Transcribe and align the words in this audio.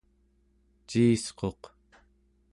ciisquq 0.87 1.61